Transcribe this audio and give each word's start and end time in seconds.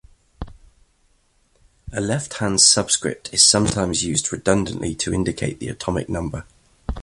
A 1.93 2.01
left-hand 2.01 2.59
subscript 2.59 3.31
is 3.31 3.45
sometimes 3.47 4.03
used 4.03 4.31
redundantly 4.33 4.95
to 4.95 5.13
indicate 5.13 5.59
the 5.59 5.67
atomic 5.69 6.09
number. 6.09 6.43